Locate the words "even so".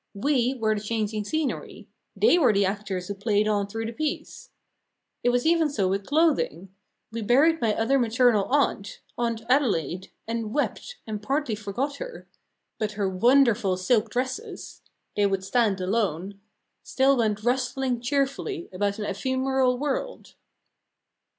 5.45-5.87